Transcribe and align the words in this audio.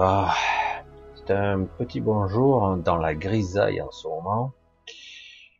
bonsoir. 0.00 0.38
C'est 1.14 1.30
un 1.30 1.64
petit 1.66 2.00
bonjour 2.00 2.78
dans 2.78 2.96
la 2.96 3.14
grisaille 3.14 3.82
en 3.82 3.90
ce 3.90 4.08
moment. 4.08 4.54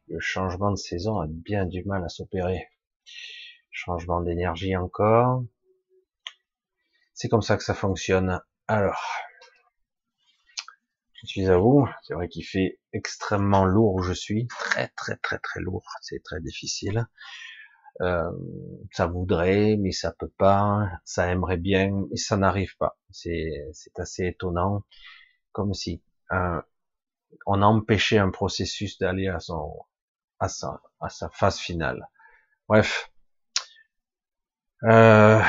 Le 0.08 0.18
changement 0.18 0.70
de 0.70 0.76
saison 0.76 1.20
a 1.20 1.26
bien 1.28 1.66
du 1.66 1.84
mal 1.84 2.02
à 2.02 2.08
s'opérer. 2.08 2.66
Changement 3.70 4.22
d'énergie 4.22 4.74
encore. 4.76 5.44
C'est 7.12 7.28
comme 7.28 7.42
ça 7.42 7.58
que 7.58 7.62
ça 7.62 7.74
fonctionne. 7.74 8.40
Alors, 8.66 9.02
je 11.12 11.26
suis 11.26 11.46
à 11.46 11.58
vous. 11.58 11.86
C'est 12.02 12.14
vrai 12.14 12.28
qu'il 12.28 12.46
fait 12.46 12.78
extrêmement 12.94 13.66
lourd 13.66 13.96
où 13.96 14.02
je 14.02 14.14
suis. 14.14 14.46
Très, 14.46 14.88
très, 14.96 15.16
très, 15.16 15.38
très 15.38 15.60
lourd. 15.60 15.84
C'est 16.00 16.22
très 16.22 16.40
difficile. 16.40 17.06
Euh, 18.00 18.30
ça 18.92 19.06
voudrait, 19.06 19.76
mais 19.76 19.92
ça 19.92 20.12
peut 20.12 20.32
pas, 20.38 20.88
ça 21.04 21.30
aimerait 21.30 21.58
bien, 21.58 22.06
mais 22.10 22.16
ça 22.16 22.36
n'arrive 22.36 22.76
pas. 22.78 22.98
C'est, 23.10 23.50
assez 23.96 24.26
étonnant, 24.26 24.84
comme 25.52 25.74
si 25.74 26.02
euh, 26.32 26.60
on 27.46 27.62
empêchait 27.62 28.18
un 28.18 28.30
processus 28.30 28.98
d'aller 28.98 29.28
à 29.28 29.38
à 30.38 30.48
sa, 30.48 30.80
à 31.00 31.08
sa 31.10 31.28
phase 31.28 31.58
finale. 31.58 32.08
Bref, 32.68 33.10
euh, 34.84 35.40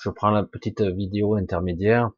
je 0.00 0.08
prends 0.08 0.30
la 0.30 0.44
petite 0.44 0.80
vidéo 0.80 1.34
intermédiaire 1.34 2.10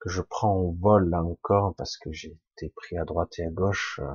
que 0.00 0.08
je 0.08 0.22
prends 0.22 0.54
au 0.54 0.72
vol 0.72 1.10
là 1.10 1.22
encore 1.22 1.74
parce 1.76 1.96
que 1.98 2.12
j'ai 2.12 2.38
été 2.56 2.72
pris 2.74 2.96
à 2.96 3.04
droite 3.04 3.38
et 3.38 3.44
à 3.44 3.50
gauche 3.50 4.00
euh, 4.02 4.14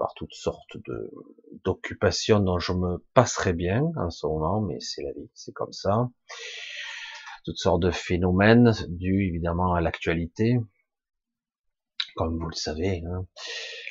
par 0.00 0.14
toutes 0.14 0.34
sortes 0.34 0.78
de 0.86 1.12
d'occupations 1.62 2.40
dont 2.40 2.58
je 2.58 2.72
me 2.72 3.04
passerai 3.12 3.52
bien 3.52 3.82
en 3.96 4.08
ce 4.08 4.26
moment, 4.26 4.62
mais 4.62 4.80
c'est 4.80 5.02
la 5.02 5.12
vie, 5.12 5.30
c'est 5.34 5.52
comme 5.52 5.74
ça. 5.74 6.08
Toutes 7.44 7.58
sortes 7.58 7.82
de 7.82 7.90
phénomènes 7.90 8.72
dus 8.88 9.28
évidemment 9.28 9.74
à 9.74 9.82
l'actualité, 9.82 10.58
comme 12.16 12.38
vous 12.38 12.48
le 12.48 12.56
savez. 12.56 13.02
Hein, 13.06 13.26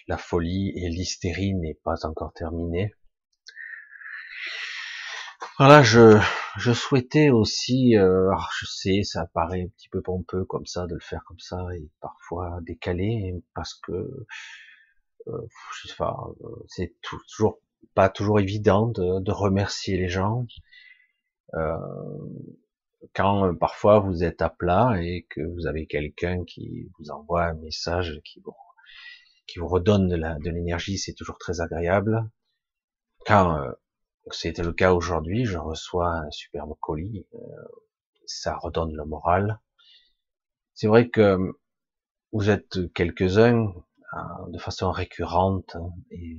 la 0.07 0.17
folie 0.17 0.73
et 0.75 0.89
l'hystérie 0.89 1.53
n'est 1.53 1.79
pas 1.83 2.07
encore 2.07 2.33
terminée. 2.33 2.91
Voilà, 5.59 5.83
je, 5.83 6.19
je 6.57 6.71
souhaitais 6.71 7.29
aussi, 7.29 7.95
euh, 7.97 8.31
je 8.59 8.65
sais, 8.65 9.03
ça 9.03 9.27
paraît 9.33 9.61
un 9.61 9.67
petit 9.67 9.89
peu 9.89 10.01
pompeux 10.01 10.45
comme 10.45 10.65
ça 10.65 10.87
de 10.87 10.95
le 10.95 11.01
faire 11.01 11.23
comme 11.27 11.39
ça 11.39 11.63
et 11.75 11.87
parfois 12.01 12.59
décalé 12.61 13.35
parce 13.53 13.75
que 13.75 14.25
euh, 15.27 15.47
je 15.83 15.93
euh, 16.01 16.65
c'est 16.67 16.95
toujours 17.01 17.59
pas 17.95 18.09
toujours 18.09 18.39
évident 18.39 18.87
de, 18.87 19.19
de 19.19 19.31
remercier 19.31 19.97
les 19.97 20.09
gens. 20.09 20.45
Euh, 21.55 21.77
quand 23.13 23.45
euh, 23.45 23.53
parfois 23.53 23.99
vous 23.99 24.23
êtes 24.23 24.41
à 24.41 24.49
plat 24.49 25.01
et 25.01 25.25
que 25.29 25.41
vous 25.41 25.67
avez 25.67 25.87
quelqu'un 25.87 26.43
qui 26.45 26.89
vous 26.97 27.11
envoie 27.11 27.45
un 27.45 27.53
message 27.55 28.19
qui 28.25 28.39
vous, 28.41 28.53
qui 29.47 29.59
vous 29.59 29.67
redonne 29.67 30.07
de 30.09 30.49
l'énergie, 30.49 30.97
c'est 30.97 31.13
toujours 31.13 31.37
très 31.37 31.61
agréable. 31.61 32.29
Quand 33.25 33.57
euh, 33.57 33.71
c'était 34.31 34.63
le 34.63 34.73
cas 34.73 34.93
aujourd'hui, 34.93 35.45
je 35.45 35.57
reçois 35.57 36.11
un 36.11 36.31
superbe 36.31 36.75
colis, 36.79 37.25
euh, 37.33 37.39
ça 38.25 38.57
redonne 38.57 38.95
le 38.95 39.05
moral. 39.05 39.59
C'est 40.73 40.87
vrai 40.87 41.09
que 41.09 41.37
vous 42.31 42.49
êtes 42.49 42.93
quelques-uns 42.93 43.73
de 44.47 44.57
façon 44.57 44.91
récurrente 44.91 45.77
et 46.11 46.37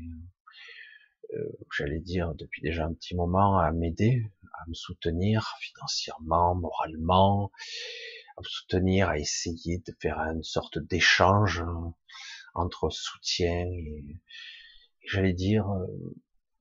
euh, 1.34 1.58
j'allais 1.76 2.00
dire 2.00 2.34
depuis 2.34 2.60
déjà 2.62 2.86
un 2.86 2.94
petit 2.94 3.14
moment 3.14 3.58
à 3.58 3.70
m'aider, 3.70 4.24
à 4.54 4.68
me 4.68 4.74
soutenir 4.74 5.54
financièrement, 5.60 6.54
moralement, 6.56 7.52
à 8.36 8.40
me 8.40 8.46
soutenir, 8.46 9.08
à 9.08 9.18
essayer 9.18 9.78
de 9.78 9.94
faire 10.00 10.18
une 10.18 10.42
sorte 10.42 10.78
d'échange 10.78 11.62
entre 12.54 12.90
soutien 12.90 13.64
et, 13.66 14.20
j'allais 15.06 15.32
dire 15.32 15.68
euh, 15.70 15.86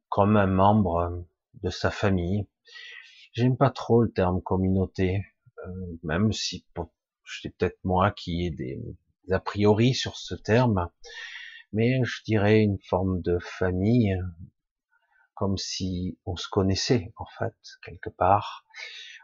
comme 0.07 0.37
un 0.37 0.47
membre 0.47 1.25
de 1.63 1.69
sa 1.69 1.89
famille. 1.89 2.47
J'aime 3.33 3.57
pas 3.57 3.71
trop 3.71 4.03
le 4.03 4.11
terme 4.11 4.41
communauté, 4.41 5.25
euh, 5.65 5.97
même 6.03 6.31
si 6.31 6.65
c'est 7.25 7.55
peut-être 7.57 7.79
moi 7.83 8.11
qui 8.11 8.45
ai 8.45 8.51
des, 8.51 8.79
a 9.31 9.39
priori 9.39 9.93
sur 9.93 10.17
ce 10.17 10.35
terme, 10.35 10.89
mais 11.71 11.99
je 12.03 12.23
dirais 12.23 12.61
une 12.61 12.79
forme 12.87 13.21
de 13.21 13.37
famille, 13.39 14.17
comme 15.35 15.57
si 15.57 16.17
on 16.25 16.35
se 16.35 16.47
connaissait 16.49 17.13
en 17.17 17.25
fait 17.37 17.55
quelque 17.85 18.09
part. 18.09 18.65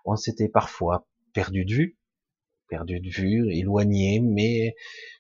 On 0.06 0.16
s'était 0.16 0.50
parfois 0.50 1.08
perdu 1.34 1.66
de 1.66 1.74
vue, 1.74 2.00
perdu 2.68 3.00
de 3.00 3.10
vue, 3.10 3.52
éloigné, 3.54 4.20
mais 4.22 4.76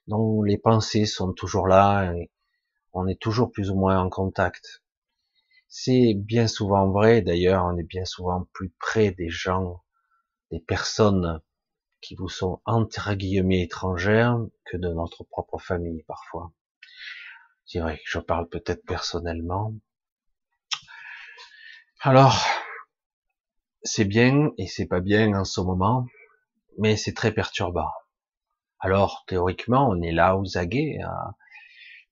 dont 0.07 0.41
les 0.41 0.57
pensées 0.57 1.05
sont 1.05 1.33
toujours 1.33 1.67
là, 1.67 2.13
et 2.13 2.31
on 2.93 3.07
est 3.07 3.19
toujours 3.19 3.51
plus 3.51 3.71
ou 3.71 3.75
moins 3.75 3.99
en 3.99 4.09
contact. 4.09 4.83
C'est 5.67 6.13
bien 6.15 6.47
souvent 6.47 6.89
vrai, 6.89 7.21
d'ailleurs, 7.21 7.65
on 7.65 7.77
est 7.77 7.83
bien 7.83 8.05
souvent 8.05 8.47
plus 8.53 8.69
près 8.79 9.11
des 9.11 9.29
gens, 9.29 9.83
des 10.51 10.61
personnes 10.61 11.41
qui 12.05 12.13
vous 12.13 12.29
sont 12.29 12.61
entre 12.65 13.15
guillemets 13.15 13.63
étrangères 13.63 14.37
que 14.65 14.77
de 14.77 14.89
notre 14.89 15.23
propre 15.23 15.57
famille 15.57 16.03
parfois. 16.03 16.51
C'est 17.65 17.79
vrai 17.79 17.97
que 17.97 18.03
je 18.05 18.19
parle 18.19 18.47
peut-être 18.47 18.85
personnellement. 18.85 19.73
Alors, 22.01 22.45
c'est 23.81 24.05
bien 24.05 24.51
et 24.59 24.67
c'est 24.67 24.85
pas 24.85 24.99
bien 24.99 25.33
en 25.33 25.45
ce 25.45 25.61
moment, 25.61 26.05
mais 26.77 26.95
c'est 26.95 27.15
très 27.15 27.31
perturbant. 27.31 27.89
Alors, 28.77 29.23
théoriquement, 29.27 29.89
on 29.89 29.99
est 30.03 30.11
là 30.11 30.37
aux 30.37 30.59
aguets, 30.59 30.99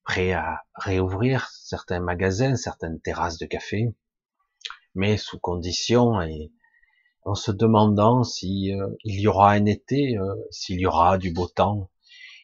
prêt 0.03 0.33
à 0.33 0.63
réouvrir 0.73 1.49
certains 1.49 1.99
magasins, 1.99 2.55
certaines 2.55 2.99
terrasses 2.99 3.37
de 3.37 3.45
café, 3.45 3.93
mais 4.95 5.17
sous 5.17 5.39
condition 5.39 6.19
et 6.23 6.51
en 7.25 7.35
se 7.35 7.51
demandant 7.51 8.23
si 8.23 8.73
euh, 8.73 8.87
il 9.03 9.19
y 9.19 9.27
aura 9.27 9.51
un 9.51 9.65
été, 9.65 10.17
euh, 10.17 10.35
s'il 10.51 10.79
y 10.79 10.85
aura 10.85 11.17
du 11.17 11.31
beau 11.31 11.47
temps, 11.47 11.89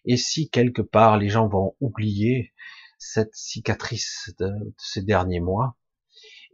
et 0.06 0.18
si 0.18 0.50
quelque 0.50 0.82
part 0.82 1.18
les 1.18 1.30
gens 1.30 1.48
vont 1.48 1.76
oublier 1.82 2.54
cette 2.98 3.36
cicatrice 3.36 4.34
de, 4.40 4.52
ces 4.78 5.02
derniers 5.02 5.40
mois, 5.40 5.78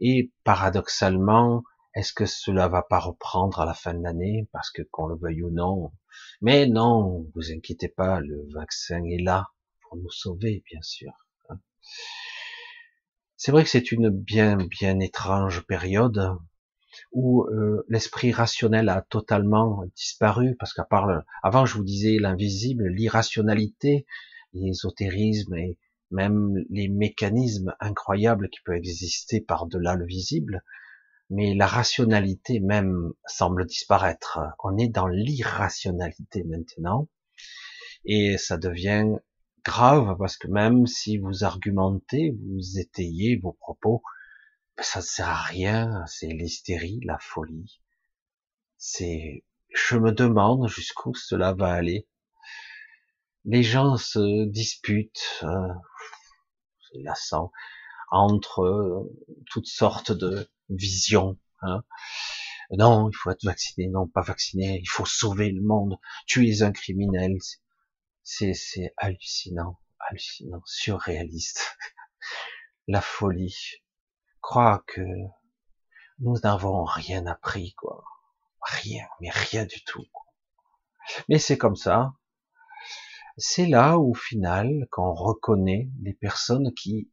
et 0.00 0.32
paradoxalement, 0.44 1.62
est-ce 1.94 2.12
que 2.12 2.26
cela 2.26 2.68
va 2.68 2.82
pas 2.82 2.98
reprendre 2.98 3.60
à 3.60 3.64
la 3.64 3.74
fin 3.74 3.94
de 3.94 4.02
l'année, 4.02 4.48
parce 4.52 4.70
que 4.70 4.82
qu'on 4.82 5.06
le 5.06 5.16
veuille 5.16 5.42
ou 5.42 5.50
non, 5.50 5.92
mais 6.40 6.66
non, 6.66 7.26
vous 7.34 7.52
inquiétez 7.52 7.88
pas, 7.88 8.20
le 8.20 8.46
vaccin 8.52 9.02
est 9.04 9.22
là 9.22 9.48
pour 9.82 9.96
nous 9.96 10.10
sauver, 10.10 10.62
bien 10.70 10.82
sûr. 10.82 11.12
Hein. 11.48 11.58
C'est 13.36 13.52
vrai 13.52 13.64
que 13.64 13.70
c'est 13.70 13.92
une 13.92 14.10
bien 14.10 14.56
bien 14.56 14.98
étrange 14.98 15.66
période 15.66 16.36
où 17.12 17.44
euh, 17.44 17.84
l'esprit 17.88 18.32
rationnel 18.32 18.88
a 18.88 19.02
totalement 19.02 19.84
disparu, 19.94 20.56
parce 20.58 20.72
qu'à 20.72 20.84
part, 20.84 21.22
avant 21.42 21.66
je 21.66 21.74
vous 21.74 21.84
disais 21.84 22.18
l'invisible, 22.18 22.88
l'irrationalité, 22.88 24.06
l'ésotérisme 24.52 25.54
et 25.56 25.78
même 26.10 26.54
les 26.70 26.88
mécanismes 26.88 27.74
incroyables 27.80 28.48
qui 28.48 28.60
peuvent 28.64 28.76
exister 28.76 29.40
par-delà 29.40 29.94
le 29.94 30.06
visible, 30.06 30.62
mais 31.30 31.54
la 31.54 31.66
rationalité 31.66 32.60
même 32.60 33.12
semble 33.26 33.66
disparaître. 33.66 34.38
On 34.62 34.78
est 34.78 34.88
dans 34.88 35.08
l'irrationalité 35.08 36.44
maintenant, 36.44 37.08
et 38.04 38.38
ça 38.38 38.56
devient 38.56 39.16
grave 39.64 40.16
parce 40.18 40.36
que 40.36 40.46
même 40.46 40.86
si 40.86 41.18
vous 41.18 41.42
argumentez, 41.42 42.36
vous 42.40 42.78
étayez 42.78 43.36
vos 43.36 43.52
propos, 43.52 44.02
ça 44.78 45.00
ne 45.00 45.04
sert 45.04 45.28
à 45.28 45.42
rien, 45.42 46.04
c'est 46.06 46.28
l'hystérie, 46.28 47.00
la 47.04 47.18
folie. 47.18 47.80
C'est, 48.76 49.44
je 49.74 49.96
me 49.96 50.12
demande 50.12 50.68
jusqu'où 50.68 51.14
cela 51.14 51.54
va 51.54 51.72
aller. 51.72 52.06
Les 53.44 53.62
gens 53.62 53.96
se 53.96 54.44
disputent, 54.44 55.40
euh, 55.44 55.72
c'est 56.80 57.02
lassant, 57.02 57.52
entre 58.10 58.62
euh, 58.62 59.16
toutes 59.50 59.66
sortes 59.68 60.12
de 60.12 60.50
visions. 60.68 61.38
Hein. 61.62 61.82
Non, 62.70 63.08
il 63.10 63.14
faut 63.14 63.30
être 63.30 63.44
vacciné, 63.44 63.88
non, 63.88 64.08
pas 64.08 64.22
vacciné, 64.22 64.80
il 64.82 64.88
faut 64.88 65.06
sauver 65.06 65.50
le 65.50 65.62
monde, 65.62 65.98
tu 66.26 66.48
es 66.48 66.62
un 66.62 66.72
criminel. 66.72 67.38
C'est, 68.24 68.54
c'est 68.54 68.92
hallucinant, 68.96 69.78
hallucinant, 70.00 70.62
surréaliste. 70.66 71.76
La 72.88 73.00
folie, 73.00 73.56
crois 74.46 74.84
que 74.86 75.02
nous 76.20 76.38
n'avons 76.44 76.84
rien 76.84 77.26
appris, 77.26 77.74
quoi. 77.74 78.04
Rien, 78.62 79.04
mais 79.20 79.28
rien 79.28 79.64
du 79.64 79.82
tout. 79.82 80.06
Mais 81.28 81.40
c'est 81.40 81.58
comme 81.58 81.74
ça. 81.74 82.12
C'est 83.36 83.66
là 83.66 83.98
au 83.98 84.14
final, 84.14 84.86
qu'on 84.92 85.12
reconnaît 85.14 85.90
les 86.00 86.14
personnes 86.14 86.72
qui 86.74 87.10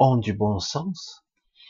ont 0.00 0.16
du 0.16 0.32
bon 0.32 0.58
sens, 0.58 1.24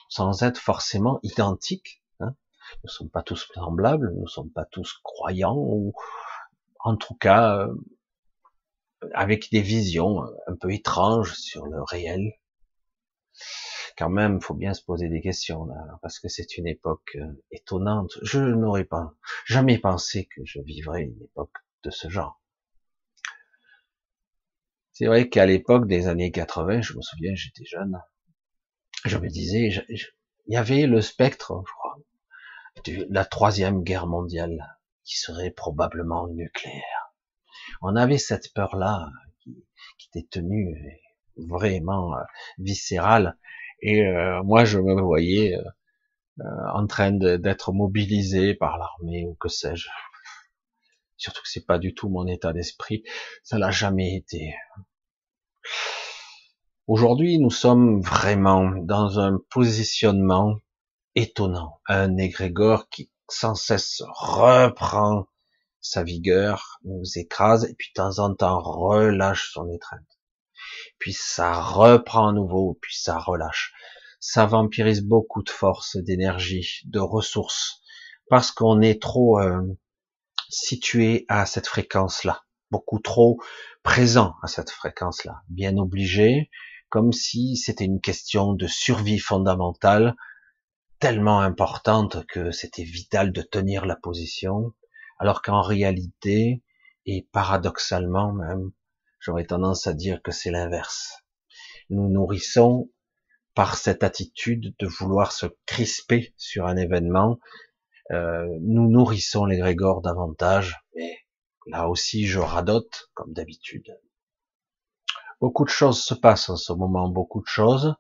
sans 0.08 0.42
être 0.42 0.58
forcément 0.58 1.20
identiques. 1.22 2.02
Hein. 2.20 2.34
Nous 2.76 2.88
ne 2.88 2.92
sommes 2.92 3.10
pas 3.10 3.22
tous 3.22 3.46
semblables, 3.54 4.10
nous 4.14 4.22
ne 4.22 4.26
sommes 4.26 4.52
pas 4.52 4.64
tous 4.64 4.98
croyants 5.04 5.58
ou 5.58 5.92
en 6.78 6.96
tout 6.96 7.14
cas, 7.14 7.68
avec 9.12 9.50
des 9.50 9.60
visions 9.60 10.22
un 10.46 10.56
peu 10.56 10.72
étranges 10.72 11.34
sur 11.34 11.66
le 11.66 11.82
réel. 11.82 12.32
Quand 14.00 14.08
même, 14.08 14.40
faut 14.40 14.54
bien 14.54 14.72
se 14.72 14.82
poser 14.82 15.10
des 15.10 15.20
questions 15.20 15.66
là, 15.66 15.76
parce 16.00 16.18
que 16.18 16.28
c'est 16.28 16.56
une 16.56 16.66
époque 16.66 17.18
étonnante. 17.50 18.12
Je 18.22 18.40
n'aurais 18.40 18.86
pas 18.86 19.12
jamais 19.44 19.76
pensé 19.76 20.24
que 20.24 20.40
je 20.42 20.58
vivrais 20.62 21.02
une 21.02 21.22
époque 21.22 21.52
de 21.84 21.90
ce 21.90 22.08
genre. 22.08 22.40
C'est 24.92 25.04
vrai 25.04 25.28
qu'à 25.28 25.44
l'époque 25.44 25.86
des 25.86 26.06
années 26.06 26.30
80, 26.30 26.80
je 26.80 26.96
me 26.96 27.02
souviens, 27.02 27.34
j'étais 27.34 27.66
jeune, 27.66 28.00
je 29.04 29.18
me 29.18 29.28
disais, 29.28 29.68
il 29.90 30.00
y 30.46 30.56
avait 30.56 30.86
le 30.86 31.02
spectre, 31.02 31.62
je 31.66 31.72
crois, 31.74 31.98
de 32.86 33.06
la 33.10 33.26
troisième 33.26 33.82
guerre 33.82 34.06
mondiale 34.06 34.78
qui 35.04 35.18
serait 35.18 35.50
probablement 35.50 36.26
nucléaire. 36.28 37.14
On 37.82 37.96
avait 37.96 38.16
cette 38.16 38.54
peur-là 38.54 39.10
qui, 39.42 40.08
était 40.14 40.26
tenue 40.26 40.98
vraiment 41.36 42.16
euh, 42.16 42.22
viscérale, 42.56 43.36
et 43.82 44.02
euh, 44.02 44.42
moi 44.42 44.64
je 44.64 44.78
me 44.78 45.00
voyais 45.00 45.56
euh, 46.40 46.44
en 46.74 46.86
train 46.86 47.12
d'être 47.12 47.72
mobilisé 47.72 48.54
par 48.54 48.78
l'armée 48.78 49.24
ou 49.26 49.34
que 49.34 49.48
sais-je. 49.48 49.88
Surtout 51.16 51.42
que 51.42 51.48
c'est 51.48 51.66
pas 51.66 51.78
du 51.78 51.94
tout 51.94 52.08
mon 52.08 52.26
état 52.26 52.52
d'esprit, 52.52 53.02
ça 53.42 53.58
l'a 53.58 53.70
jamais 53.70 54.14
été. 54.16 54.54
Aujourd'hui, 56.86 57.38
nous 57.38 57.50
sommes 57.50 58.00
vraiment 58.00 58.70
dans 58.70 59.20
un 59.20 59.38
positionnement 59.50 60.56
étonnant, 61.14 61.80
un 61.86 62.16
égrégore 62.16 62.88
qui 62.88 63.10
sans 63.28 63.54
cesse 63.54 64.02
reprend 64.08 65.26
sa 65.80 66.02
vigueur, 66.02 66.80
nous 66.84 67.04
écrase, 67.16 67.64
et 67.64 67.74
puis 67.74 67.90
de 67.90 68.02
temps 68.02 68.18
en 68.18 68.34
temps 68.34 68.60
relâche 68.60 69.52
son 69.52 69.68
étreinte. 69.70 70.19
Puis 71.00 71.14
ça 71.14 71.60
reprend 71.60 72.28
à 72.28 72.32
nouveau, 72.32 72.78
puis 72.80 72.94
ça 72.96 73.18
relâche. 73.18 73.72
Ça 74.20 74.46
vampirise 74.46 75.00
beaucoup 75.00 75.42
de 75.42 75.50
force, 75.50 75.96
d'énergie, 75.96 76.82
de 76.84 77.00
ressources, 77.00 77.80
parce 78.28 78.52
qu'on 78.52 78.82
est 78.82 79.02
trop 79.02 79.40
euh, 79.40 79.62
situé 80.50 81.24
à 81.28 81.46
cette 81.46 81.66
fréquence-là, 81.66 82.44
beaucoup 82.70 82.98
trop 82.98 83.40
présent 83.82 84.34
à 84.42 84.46
cette 84.46 84.70
fréquence-là, 84.70 85.42
bien 85.48 85.78
obligé, 85.78 86.50
comme 86.90 87.12
si 87.12 87.56
c'était 87.56 87.86
une 87.86 88.00
question 88.00 88.52
de 88.52 88.66
survie 88.66 89.18
fondamentale, 89.18 90.14
tellement 90.98 91.40
importante 91.40 92.26
que 92.26 92.50
c'était 92.50 92.84
vital 92.84 93.32
de 93.32 93.40
tenir 93.40 93.86
la 93.86 93.96
position, 93.96 94.74
alors 95.18 95.40
qu'en 95.40 95.62
réalité, 95.62 96.62
et 97.06 97.26
paradoxalement 97.32 98.32
même, 98.32 98.70
j'aurais 99.20 99.44
tendance 99.44 99.86
à 99.86 99.92
dire 99.92 100.22
que 100.22 100.32
c'est 100.32 100.50
l'inverse. 100.50 101.22
Nous 101.90 102.08
nourrissons 102.08 102.90
par 103.54 103.76
cette 103.76 104.02
attitude 104.02 104.74
de 104.78 104.86
vouloir 104.86 105.32
se 105.32 105.46
crisper 105.66 106.34
sur 106.36 106.66
un 106.66 106.76
événement, 106.76 107.38
euh, 108.10 108.46
nous 108.60 108.88
nourrissons 108.88 109.44
les 109.44 109.58
Grégor 109.58 110.02
davantage, 110.02 110.80
mais 110.94 111.18
là 111.66 111.88
aussi 111.88 112.26
je 112.26 112.38
radote, 112.38 113.10
comme 113.14 113.32
d'habitude. 113.32 113.98
Beaucoup 115.40 115.64
de 115.64 115.70
choses 115.70 116.02
se 116.02 116.14
passent 116.14 116.48
en 116.48 116.56
ce 116.56 116.72
moment, 116.72 117.08
beaucoup 117.08 117.40
de 117.40 117.46
choses, 117.46 117.94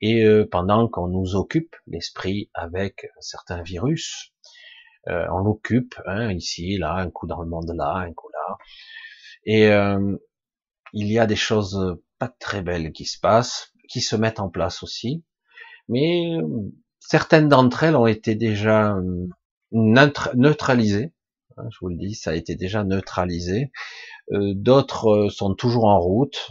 et 0.00 0.24
euh, 0.24 0.46
pendant 0.50 0.88
qu'on 0.88 1.08
nous 1.08 1.34
occupe 1.34 1.74
l'esprit 1.86 2.50
avec 2.54 3.08
certains 3.20 3.62
virus, 3.62 4.32
euh, 5.08 5.26
on 5.32 5.38
l'occupe, 5.38 5.94
hein, 6.06 6.30
ici, 6.32 6.78
là, 6.78 6.94
un 6.94 7.10
coup 7.10 7.26
dans 7.26 7.42
le 7.42 7.48
monde 7.48 7.72
là, 7.74 7.94
un 7.96 8.12
coup 8.12 8.28
là, 8.32 8.56
et 9.44 9.68
euh, 9.68 10.16
il 10.92 11.10
y 11.10 11.18
a 11.18 11.26
des 11.26 11.36
choses 11.36 11.98
pas 12.18 12.28
très 12.28 12.62
belles 12.62 12.92
qui 12.92 13.04
se 13.04 13.18
passent, 13.18 13.72
qui 13.88 14.00
se 14.00 14.16
mettent 14.16 14.40
en 14.40 14.50
place 14.50 14.82
aussi, 14.82 15.24
mais 15.88 16.36
certaines 16.98 17.48
d'entre 17.48 17.84
elles 17.84 17.96
ont 17.96 18.06
été 18.06 18.34
déjà 18.34 18.96
neutralisées, 19.72 21.12
hein, 21.56 21.64
je 21.70 21.78
vous 21.80 21.88
le 21.88 21.96
dis, 21.96 22.14
ça 22.14 22.30
a 22.30 22.34
été 22.34 22.54
déjà 22.56 22.84
neutralisé, 22.84 23.72
d'autres 24.30 25.28
sont 25.30 25.54
toujours 25.54 25.86
en 25.86 25.98
route, 26.00 26.50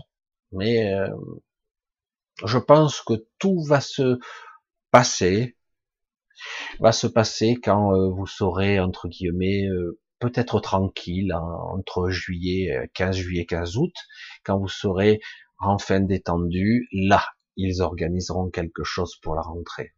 mais 0.51 0.93
euh, 0.93 1.07
je 2.45 2.57
pense 2.57 3.01
que 3.01 3.25
tout 3.37 3.61
va 3.63 3.81
se 3.81 4.19
passer, 4.91 5.57
va 6.79 6.91
se 6.91 7.07
passer 7.07 7.55
quand 7.61 7.93
euh, 7.93 8.09
vous 8.09 8.27
serez 8.27 8.79
entre 8.79 9.07
guillemets 9.07 9.65
euh, 9.67 9.99
peut-être 10.19 10.59
tranquille 10.59 11.31
hein, 11.31 11.57
entre 11.71 12.09
juillet 12.09 12.89
15 12.93 13.15
juillet 13.15 13.45
15 13.45 13.77
août, 13.77 13.93
quand 14.43 14.57
vous 14.59 14.67
serez 14.67 15.19
enfin 15.59 15.99
détendu, 15.99 16.87
là 16.91 17.23
ils 17.55 17.81
organiseront 17.81 18.49
quelque 18.49 18.83
chose 18.83 19.15
pour 19.17 19.35
la 19.35 19.41
rentrée. 19.41 19.93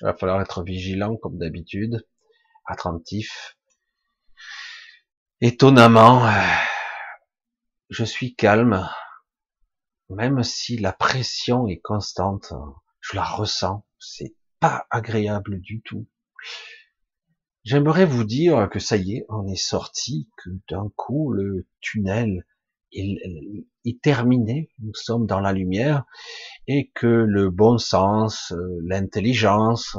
Il 0.00 0.04
va 0.04 0.14
falloir 0.14 0.40
être 0.40 0.62
vigilant 0.62 1.16
comme 1.16 1.38
d'habitude, 1.38 2.06
attentif. 2.64 3.56
Étonnamment, 5.40 6.28
je 7.88 8.04
suis 8.04 8.34
calme, 8.34 8.88
même 10.08 10.42
si 10.42 10.76
la 10.76 10.92
pression 10.92 11.66
est 11.68 11.80
constante, 11.80 12.52
je 13.00 13.16
la 13.16 13.24
ressens, 13.24 13.86
c'est 13.98 14.34
pas 14.58 14.86
agréable 14.90 15.60
du 15.60 15.82
tout. 15.82 16.06
J'aimerais 17.70 18.04
vous 18.04 18.24
dire 18.24 18.68
que 18.68 18.80
ça 18.80 18.96
y 18.96 19.14
est, 19.14 19.26
on 19.28 19.46
est 19.46 19.54
sorti, 19.54 20.28
que 20.38 20.50
d'un 20.68 20.90
coup 20.96 21.32
le 21.32 21.68
tunnel 21.80 22.44
est, 22.90 24.02
terminé, 24.02 24.72
nous 24.80 24.92
sommes 24.92 25.24
dans 25.24 25.38
la 25.38 25.52
lumière, 25.52 26.02
et 26.66 26.90
que 26.96 27.06
le 27.06 27.48
bon 27.48 27.78
sens, 27.78 28.52
l'intelligence 28.82 29.96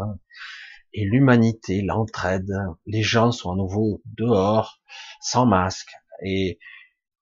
et 0.91 1.05
l'humanité, 1.05 1.81
l'entraide, 1.81 2.51
les 2.87 3.03
gens 3.03 3.31
sont 3.31 3.53
à 3.53 3.55
nouveau 3.55 4.01
dehors, 4.17 4.81
sans 5.21 5.45
masque, 5.45 5.93
et 6.25 6.59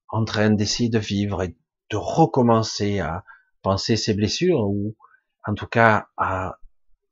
en 0.07 0.25
train 0.25 0.49
d'essayer 0.49 0.89
de 0.89 0.97
vivre 0.97 1.43
et 1.43 1.55
de 1.91 1.97
recommencer 1.97 3.01
à 3.01 3.23
penser 3.61 3.97
ses 3.97 4.15
blessures 4.15 4.61
ou 4.61 4.97
en 5.45 5.53
tout 5.53 5.67
cas 5.67 6.07
à 6.17 6.57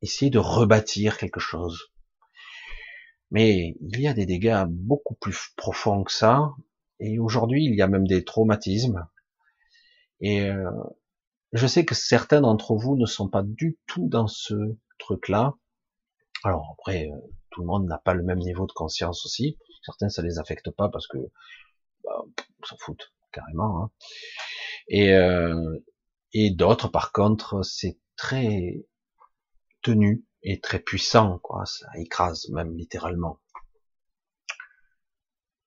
essayer 0.01 0.31
de 0.31 0.39
rebâtir 0.39 1.19
quelque 1.19 1.39
chose. 1.39 1.91
Mais 3.31 3.75
il 3.81 3.99
y 3.99 4.07
a 4.07 4.13
des 4.13 4.25
dégâts 4.25 4.65
beaucoup 4.69 5.15
plus 5.15 5.49
profonds 5.57 6.03
que 6.03 6.11
ça, 6.11 6.53
et 6.99 7.19
aujourd'hui 7.19 7.65
il 7.65 7.75
y 7.75 7.81
a 7.81 7.87
même 7.87 8.07
des 8.07 8.23
traumatismes. 8.23 9.07
Et 10.21 10.49
euh, 10.49 10.71
je 11.53 11.67
sais 11.67 11.85
que 11.85 11.95
certains 11.95 12.41
d'entre 12.41 12.75
vous 12.75 12.95
ne 12.95 13.05
sont 13.05 13.29
pas 13.29 13.43
du 13.43 13.77
tout 13.87 14.07
dans 14.07 14.27
ce 14.27 14.55
truc-là. 14.97 15.55
Alors 16.43 16.75
après, 16.77 17.09
euh, 17.11 17.17
tout 17.51 17.61
le 17.61 17.67
monde 17.67 17.87
n'a 17.87 17.97
pas 17.97 18.13
le 18.13 18.23
même 18.23 18.39
niveau 18.39 18.65
de 18.65 18.71
conscience 18.71 19.25
aussi. 19.25 19.57
Certains 19.83 20.09
ça 20.09 20.21
les 20.21 20.39
affecte 20.39 20.69
pas 20.71 20.89
parce 20.89 21.07
que 21.07 21.17
bah, 22.03 22.23
s'en 22.63 22.77
foutent 22.77 23.13
carrément. 23.31 23.83
Hein. 23.83 23.91
Et, 24.87 25.13
euh, 25.13 25.77
et 26.33 26.51
d'autres, 26.51 26.87
par 26.89 27.11
contre, 27.11 27.63
c'est 27.63 27.97
très 28.15 28.85
tenu 29.81 30.25
et 30.43 30.59
très 30.59 30.79
puissant, 30.79 31.39
quoi. 31.39 31.65
Ça 31.65 31.87
écrase 31.95 32.49
même 32.49 32.75
littéralement. 32.75 33.39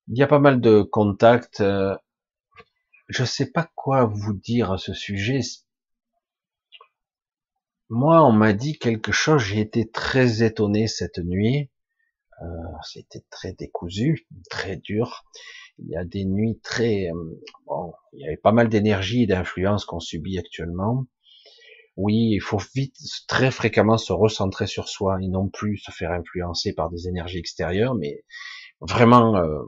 Il 0.07 0.17
y 0.17 0.23
a 0.23 0.27
pas 0.27 0.39
mal 0.39 0.61
de 0.61 0.81
contacts. 0.81 1.61
Euh, 1.61 1.95
je 3.07 3.23
sais 3.23 3.51
pas 3.51 3.69
quoi 3.75 4.05
vous 4.05 4.33
dire 4.33 4.71
à 4.71 4.77
ce 4.77 4.93
sujet. 4.93 5.41
Moi, 7.89 8.25
on 8.25 8.31
m'a 8.31 8.53
dit 8.53 8.79
quelque 8.79 9.11
chose. 9.11 9.41
J'ai 9.41 9.59
été 9.59 9.89
très 9.89 10.43
étonné 10.43 10.87
cette 10.87 11.19
nuit. 11.19 11.69
Euh, 12.41 12.45
C'était 12.83 13.23
très 13.29 13.53
décousu, 13.53 14.27
très 14.49 14.77
dur 14.77 15.23
il 15.83 15.89
y 15.89 15.95
a 15.95 16.05
des 16.05 16.25
nuits 16.25 16.59
très, 16.63 17.09
euh, 17.09 17.41
bon, 17.65 17.93
il 18.13 18.21
y 18.21 18.27
avait 18.27 18.37
pas 18.37 18.51
mal 18.51 18.69
d'énergie 18.69 19.23
et 19.23 19.27
d'influence 19.27 19.85
qu'on 19.85 19.99
subit 19.99 20.37
actuellement. 20.37 21.05
Oui, 21.97 22.31
il 22.31 22.39
faut 22.39 22.59
vite, 22.73 22.95
très 23.27 23.51
fréquemment 23.51 23.97
se 23.97 24.13
recentrer 24.13 24.67
sur 24.67 24.87
soi 24.87 25.17
et 25.21 25.27
non 25.27 25.49
plus 25.49 25.77
se 25.77 25.91
faire 25.91 26.11
influencer 26.11 26.73
par 26.73 26.89
des 26.89 27.07
énergies 27.07 27.39
extérieures, 27.39 27.95
mais 27.95 28.23
vraiment, 28.79 29.35
euh, 29.35 29.59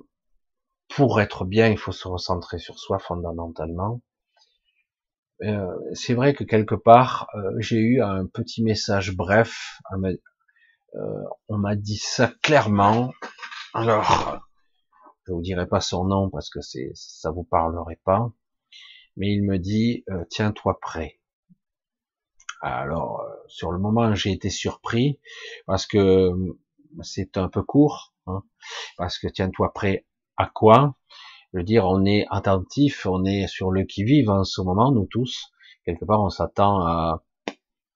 pour 0.90 1.20
être 1.22 1.46
bien, 1.46 1.68
il 1.68 1.78
faut 1.78 1.92
se 1.92 2.08
recentrer 2.08 2.60
sur 2.60 2.80
soi 2.80 3.00
fondamentalement. 3.00 4.02
Euh, 5.42 5.68
c'est 5.94 6.14
vrai 6.14 6.34
que 6.34 6.44
quelque 6.44 6.76
part, 6.76 7.28
j'ai 7.58 7.80
eu 7.80 8.02
un 8.02 8.26
petit 8.26 8.64
message 8.64 9.16
bref. 9.16 9.80
on 11.50 11.58
m'a 11.58 11.76
dit 11.76 11.98
ça 11.98 12.32
clairement. 12.42 13.12
Alors, 13.74 14.40
je 15.26 15.32
vous 15.32 15.42
dirai 15.42 15.68
pas 15.68 15.80
son 15.80 16.06
nom 16.06 16.30
parce 16.30 16.50
que 16.50 16.62
c'est 16.62 16.92
ça 16.96 17.32
vous 17.32 17.44
parlerait 17.44 18.00
pas, 18.04 18.32
mais 19.16 19.32
il 19.34 19.44
me 19.44 19.58
dit 19.58 20.04
euh, 20.10 20.26
tiens-toi 20.30 20.80
prêt. 20.82 21.20
Alors 22.64 23.20
euh, 23.22 23.30
sur 23.48 23.74
le 23.74 23.78
moment 23.78 24.16
j'ai 24.16 24.32
été 24.32 24.50
surpris 24.50 25.20
parce 25.68 25.86
que 25.86 25.98
euh, 25.98 26.58
c'est 27.02 27.38
un 27.38 27.50
peu 27.50 27.62
court, 27.62 28.14
hein, 28.26 28.42
parce 28.98 29.20
que 29.20 29.28
tiens-toi 29.28 29.74
prêt 29.74 30.06
à 30.38 30.48
quoi? 30.48 30.96
Je 31.52 31.60
veux 31.60 31.64
dire, 31.66 31.86
on 31.86 32.06
est 32.06 32.26
attentif, 32.32 33.06
on 33.06 33.26
est 33.26 33.48
sur 33.48 33.70
le 33.70 33.84
qui-vive 33.84 34.30
en 34.30 34.46
ce 34.46 34.62
moment, 34.62 34.92
nous 34.92 35.06
tous. 35.06 35.52
Quelque 35.86 36.06
part, 36.06 36.24
on 36.24 36.30
s'attend 36.30 36.80
à, 36.88 37.24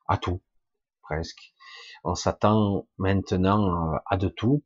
à 0.07 0.17
tout, 0.17 0.41
presque. 1.01 1.53
On 2.03 2.13
s'attend 2.13 2.87
maintenant 2.97 3.93
à 4.05 4.17
de 4.17 4.27
tout. 4.27 4.63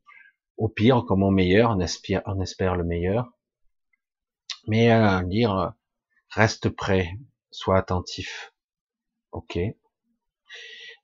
Au 0.58 0.68
pire 0.68 1.04
comme 1.06 1.22
au 1.22 1.30
meilleur, 1.30 1.70
on 1.70 1.80
espère, 1.80 2.22
on 2.26 2.40
espère 2.40 2.76
le 2.76 2.84
meilleur. 2.84 3.32
Mais 4.66 4.90
à 4.90 5.22
dire, 5.22 5.72
reste 6.30 6.68
prêt, 6.68 7.12
sois 7.50 7.78
attentif. 7.78 8.52
Ok. 9.30 9.58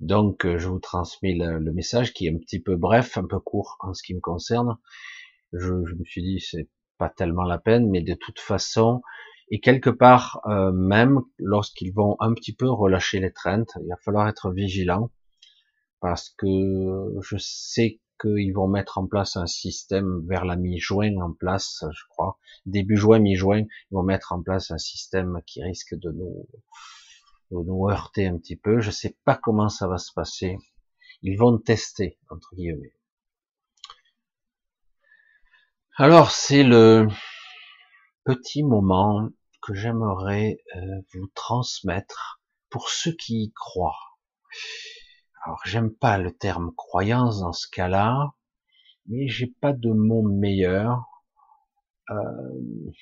Donc, 0.01 0.47
je 0.47 0.69
vous 0.69 0.79
transmets 0.79 1.35
le, 1.35 1.73
message 1.73 2.13
qui 2.13 2.27
est 2.27 2.35
un 2.35 2.39
petit 2.39 2.61
peu 2.61 2.77
bref, 2.77 3.19
un 3.19 3.27
peu 3.27 3.41
court 3.41 3.77
en 3.81 3.95
ce 3.95 4.03
qui 4.03 4.15
me 4.15 4.21
concerne. 4.21 4.79
Je, 5.53 5.85
je 5.85 5.95
me 5.95 6.05
suis 6.05 6.23
dit, 6.23 6.41
c'est 6.41 6.69
pas 6.99 7.09
tellement 7.09 7.45
la 7.45 7.59
peine, 7.59 7.89
mais 7.91 8.03
de 8.03 8.15
toute 8.15 8.39
façon, 8.39 9.03
et 9.51 9.61
quelque 9.61 9.91
part, 9.91 10.41
euh, 10.47 10.73
même 10.73 11.21
lorsqu'ils 11.39 11.93
vont 11.93 12.17
un 12.21 12.35
petit 12.35 12.55
peu 12.55 12.69
relâcher 12.69 13.19
les 13.21 13.33
traintes, 13.33 13.71
il 13.81 13.89
va 13.89 13.97
falloir 13.97 14.29
être 14.29 14.51
vigilant, 14.51 15.11
parce 16.01 16.31
que 16.37 16.47
je 17.23 17.37
sais 17.39 18.01
qu'ils 18.21 18.53
vont 18.53 18.69
mettre 18.69 18.99
en 18.99 19.07
place 19.07 19.37
un 19.37 19.47
système 19.47 20.27
vers 20.29 20.45
la 20.45 20.57
mi-juin 20.57 21.17
en 21.21 21.33
place, 21.33 21.85
je 21.91 22.03
crois, 22.11 22.39
début 22.67 22.97
juin, 22.97 23.21
mi-juin, 23.21 23.61
ils 23.61 23.95
vont 23.95 24.03
mettre 24.03 24.33
en 24.33 24.43
place 24.43 24.71
un 24.71 24.79
système 24.79 25.41
qui 25.47 25.63
risque 25.63 25.95
de 25.95 26.11
nous, 26.11 26.47
de 27.51 27.57
nous 27.57 27.89
heurter 27.89 28.27
un 28.27 28.39
petit 28.39 28.57
peu. 28.57 28.81
Je 28.81 28.91
sais 28.91 29.17
pas 29.25 29.37
comment 29.37 29.69
ça 29.69 29.89
va 29.89 29.99
se 29.99 30.13
passer. 30.13 30.59
Ils 31.23 31.37
vont 31.37 31.59
tester, 31.59 32.19
entre 32.31 32.55
guillemets. 32.55 32.95
Alors, 35.97 36.31
c'est 36.31 36.63
le 36.63 37.09
petit 38.25 38.63
moment 38.63 39.29
que 39.63 39.75
j'aimerais 39.75 40.59
euh, 40.77 41.01
vous 41.13 41.27
transmettre 41.35 42.41
pour 42.71 42.89
ceux 42.91 43.13
qui 43.13 43.43
y 43.43 43.53
croient. 43.53 43.99
Alors, 45.45 45.61
j'aime 45.65 45.93
pas 45.93 46.19
le 46.19 46.31
terme 46.31 46.73
croyance 46.77 47.41
dans 47.41 47.53
ce 47.53 47.67
cas-là, 47.69 48.35
mais 49.07 49.29
j'ai 49.29 49.49
pas 49.61 49.73
de 49.73 49.91
mot 49.91 50.23
meilleur. 50.23 51.05
Euh, 52.11 52.93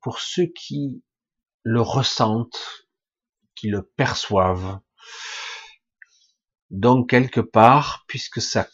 pour 0.00 0.20
ceux 0.20 0.46
qui 0.46 1.02
le 1.62 1.80
ressentent, 1.80 2.86
qui 3.54 3.68
le 3.68 3.82
perçoivent. 3.82 4.80
Donc 6.70 7.10
quelque 7.10 7.40
part, 7.40 8.04
puisque 8.08 8.40
ça, 8.40 8.68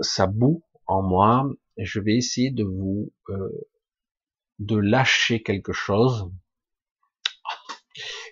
ça 0.00 0.26
boue 0.26 0.64
en 0.86 1.02
moi, 1.02 1.48
je 1.78 2.00
vais 2.00 2.16
essayer 2.16 2.50
de 2.50 2.64
vous 2.64 3.12
euh, 3.30 3.68
de 4.58 4.76
lâcher 4.76 5.42
quelque 5.42 5.72
chose, 5.72 6.30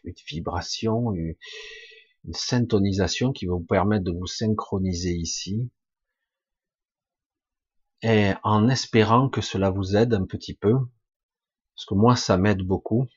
une 0.05 0.15
vibration, 0.27 1.13
une, 1.15 1.35
une 2.25 2.35
syntonisation 2.35 3.33
qui 3.33 3.47
va 3.47 3.55
vous 3.55 3.65
permettre 3.65 4.05
de 4.05 4.13
vous 4.13 4.27
synchroniser 4.27 5.15
ici, 5.15 5.71
et 8.03 8.33
en 8.43 8.69
espérant 8.69 9.29
que 9.29 9.41
cela 9.41 9.71
vous 9.71 9.97
aide 9.97 10.15
un 10.15 10.27
petit 10.27 10.55
peu, 10.55 10.75
parce 11.75 11.87
que 11.87 11.95
moi 11.95 12.17
ça 12.17 12.37
m'aide 12.37 12.63
beaucoup. 12.63 13.09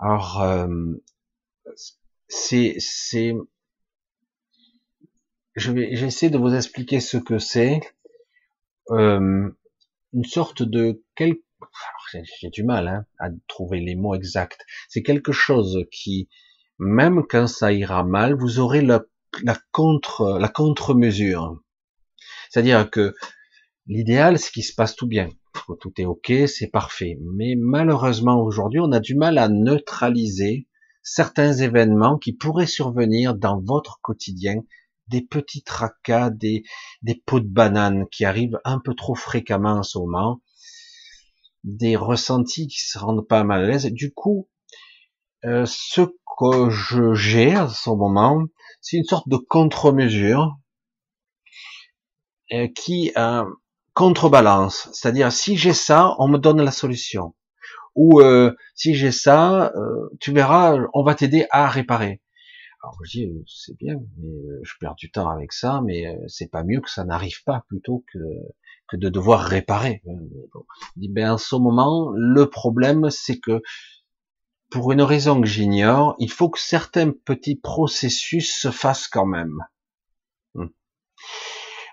Alors 0.00 0.40
euh, 0.42 0.66
c'est 2.28 2.74
c'est 2.78 3.34
je 5.56 5.72
vais 5.72 5.94
j'essaie 5.94 6.30
de 6.30 6.38
vous 6.38 6.54
expliquer 6.54 7.00
ce 7.00 7.18
que 7.18 7.38
c'est 7.38 7.80
euh, 8.90 9.50
une 10.12 10.24
sorte 10.24 10.62
de 10.62 11.04
quel 11.14 11.36
j'ai 12.40 12.50
du 12.50 12.64
mal 12.64 12.88
hein, 12.88 13.06
à 13.18 13.28
trouver 13.46 13.80
les 13.80 13.94
mots 13.94 14.14
exacts. 14.14 14.64
C'est 14.88 15.02
quelque 15.02 15.32
chose 15.32 15.84
qui 15.92 16.28
même 16.78 17.24
quand 17.28 17.46
ça 17.46 17.72
ira 17.72 18.02
mal, 18.02 18.34
vous 18.34 18.58
aurez 18.58 18.80
la, 18.80 19.04
la 19.42 19.56
contre 19.70 20.38
la 20.40 20.48
contre-mesure. 20.48 21.60
C'est-à-dire 22.48 22.90
que 22.90 23.14
l'idéal, 23.86 24.38
c'est 24.38 24.50
qu'il 24.50 24.64
se 24.64 24.74
passe 24.74 24.96
tout 24.96 25.06
bien. 25.06 25.28
Tout 25.80 25.92
est 25.98 26.04
ok, 26.04 26.32
c'est 26.46 26.68
parfait. 26.68 27.18
Mais 27.36 27.54
malheureusement, 27.56 28.40
aujourd'hui, 28.42 28.80
on 28.80 28.92
a 28.92 29.00
du 29.00 29.14
mal 29.14 29.38
à 29.38 29.48
neutraliser 29.48 30.68
certains 31.02 31.52
événements 31.52 32.18
qui 32.18 32.32
pourraient 32.32 32.66
survenir 32.66 33.34
dans 33.34 33.60
votre 33.60 34.00
quotidien, 34.02 34.62
des 35.08 35.22
petits 35.22 35.62
tracas, 35.62 36.30
des, 36.30 36.62
des 37.02 37.14
pots 37.14 37.40
de 37.40 37.48
banane 37.48 38.06
qui 38.10 38.24
arrivent 38.24 38.60
un 38.64 38.78
peu 38.78 38.94
trop 38.94 39.14
fréquemment 39.14 39.72
en 39.72 39.82
ce 39.82 39.98
moment, 39.98 40.40
des 41.64 41.96
ressentis 41.96 42.68
qui 42.68 42.80
se 42.80 42.98
rendent 42.98 43.26
pas 43.26 43.44
mal 43.44 43.64
à 43.64 43.66
l'aise. 43.66 43.86
Du 43.86 44.12
coup, 44.12 44.48
euh, 45.44 45.64
ce 45.66 46.02
que 46.38 46.70
je 46.70 47.14
j'ai 47.14 47.54
à 47.54 47.68
ce 47.68 47.90
moment, 47.90 48.44
c'est 48.80 48.96
une 48.96 49.04
sorte 49.04 49.28
de 49.28 49.36
contre-mesure 49.36 50.56
euh, 52.52 52.68
qui 52.68 53.12
euh, 53.16 53.44
contrebalance. 53.94 54.88
C'est-à-dire, 54.92 55.32
si 55.32 55.56
j'ai 55.56 55.72
ça, 55.72 56.14
on 56.18 56.28
me 56.28 56.38
donne 56.38 56.62
la 56.62 56.70
solution. 56.70 57.34
Ou 57.94 58.20
euh, 58.20 58.54
si 58.74 58.94
j'ai 58.94 59.12
ça, 59.12 59.72
euh, 59.74 60.08
tu 60.20 60.32
verras, 60.32 60.78
on 60.94 61.02
va 61.02 61.14
t'aider 61.14 61.46
à 61.50 61.68
réparer. 61.68 62.22
Alors 62.82 62.96
je 63.04 63.10
dis, 63.10 63.30
c'est 63.46 63.76
bien, 63.76 63.96
mais 64.16 64.30
je 64.62 64.72
perds 64.80 64.94
du 64.94 65.10
temps 65.10 65.28
avec 65.28 65.52
ça, 65.52 65.82
mais 65.84 66.16
c'est 66.28 66.50
pas 66.50 66.64
mieux 66.64 66.80
que 66.80 66.88
ça 66.88 67.04
n'arrive 67.04 67.42
pas 67.44 67.62
plutôt 67.68 68.04
que, 68.10 68.18
que 68.90 68.96
de 68.96 69.08
devoir 69.08 69.40
réparer. 69.40 70.02
Je 70.04 71.08
ben 71.08 71.32
en 71.32 71.38
ce 71.38 71.56
moment, 71.56 72.10
le 72.14 72.46
problème, 72.46 73.10
c'est 73.10 73.38
que 73.38 73.62
pour 74.70 74.92
une 74.92 75.02
raison 75.02 75.40
que 75.40 75.46
j'ignore, 75.46 76.14
il 76.18 76.30
faut 76.30 76.48
que 76.48 76.60
certains 76.60 77.10
petits 77.10 77.56
processus 77.56 78.54
se 78.54 78.70
fassent 78.70 79.08
quand 79.08 79.26
même. 79.26 79.58
Hmm. 80.54 80.68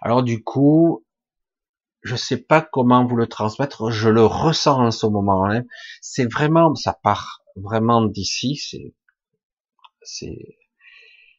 Alors 0.02 0.24
du 0.24 0.44
coup, 0.44 1.06
je 2.08 2.16
sais 2.16 2.38
pas 2.38 2.62
comment 2.62 3.06
vous 3.06 3.18
le 3.18 3.28
transmettre, 3.28 3.92
je 3.92 4.10
le 4.10 4.26
ressens 4.26 4.86
en 4.88 4.92
ce 4.92 5.06
moment-là. 5.08 5.62
C'est 6.02 6.32
vraiment, 6.32 6.74
ça 6.76 6.98
part 7.04 7.42
vraiment 7.56 8.06
d'ici, 8.06 8.56
c'est, 8.56 8.96
c'est, 10.02 10.58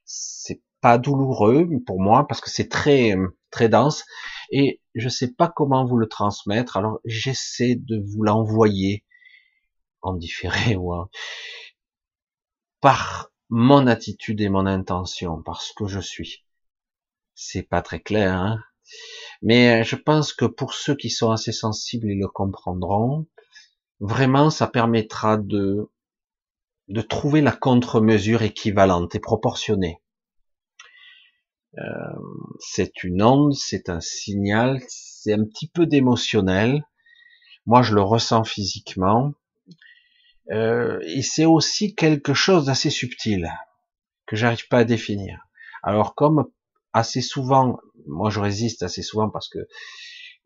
c'est 0.04 0.62
pas 0.80 0.98
douloureux 0.98 1.66
pour 1.86 2.00
moi 2.00 2.26
parce 2.28 2.40
que 2.40 2.50
c'est 2.50 2.68
très, 2.68 3.14
très 3.50 3.68
dense 3.68 4.04
et 4.50 4.80
je 4.94 5.08
sais 5.08 5.32
pas 5.32 5.48
comment 5.48 5.84
vous 5.86 5.96
le 5.96 6.08
transmettre. 6.08 6.76
Alors 6.76 7.00
j'essaie 7.04 7.74
de 7.76 8.02
vous 8.06 8.22
l'envoyer 8.22 9.04
en 10.02 10.14
différé 10.14 10.76
ou 10.76 10.92
par 12.80 13.30
mon 13.48 13.86
attitude 13.86 14.40
et 14.40 14.48
mon 14.50 14.66
intention, 14.66 15.42
parce 15.42 15.72
que 15.72 15.86
je 15.86 16.00
suis. 16.00 16.44
C'est 17.34 17.62
pas 17.62 17.82
très 17.82 18.00
clair, 18.00 18.34
hein 18.34 18.60
mais 19.42 19.84
je 19.84 19.96
pense 19.96 20.32
que 20.32 20.44
pour 20.44 20.74
ceux 20.74 20.96
qui 20.96 21.10
sont 21.10 21.30
assez 21.30 21.52
sensibles, 21.52 22.10
ils 22.10 22.18
le 22.18 22.28
comprendront. 22.28 23.26
Vraiment, 24.00 24.50
ça 24.50 24.66
permettra 24.66 25.36
de 25.36 25.90
de 26.88 27.02
trouver 27.02 27.42
la 27.42 27.52
contre-mesure 27.52 28.42
équivalente 28.42 29.14
et 29.14 29.20
proportionnée. 29.20 30.00
Euh, 31.76 31.82
c'est 32.60 33.04
une 33.04 33.22
onde, 33.22 33.54
c'est 33.54 33.90
un 33.90 34.00
signal, 34.00 34.80
c'est 34.88 35.34
un 35.34 35.44
petit 35.44 35.68
peu 35.68 35.86
d'émotionnel. 35.86 36.86
Moi, 37.66 37.82
je 37.82 37.94
le 37.94 38.00
ressens 38.00 38.44
physiquement. 38.44 39.34
Euh, 40.50 40.98
et 41.02 41.22
c'est 41.22 41.44
aussi 41.44 41.94
quelque 41.94 42.32
chose 42.32 42.66
d'assez 42.66 42.88
subtil 42.88 43.50
que 44.26 44.34
j'arrive 44.34 44.66
pas 44.68 44.78
à 44.78 44.84
définir. 44.84 45.46
Alors 45.82 46.14
comme 46.14 46.46
assez 46.92 47.20
souvent, 47.20 47.78
moi 48.08 48.30
je 48.30 48.40
résiste 48.40 48.82
assez 48.82 49.02
souvent 49.02 49.30
parce 49.30 49.48
que 49.48 49.58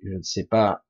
je 0.02 0.10
ne 0.10 0.22
sais 0.22 0.44
pas, 0.44 0.84